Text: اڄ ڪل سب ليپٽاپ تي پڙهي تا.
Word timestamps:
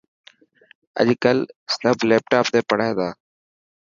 اڄ 0.99 1.07
ڪل 1.23 1.37
سب 1.75 1.97
ليپٽاپ 2.09 2.45
تي 2.53 2.59
پڙهي 2.69 2.91
تا. 2.99 3.07